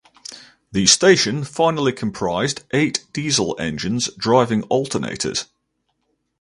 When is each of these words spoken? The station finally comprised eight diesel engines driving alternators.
The 0.71 0.87
station 0.87 1.43
finally 1.43 1.91
comprised 1.91 2.63
eight 2.71 3.05
diesel 3.13 3.55
engines 3.59 4.09
driving 4.17 4.63
alternators. 4.63 5.45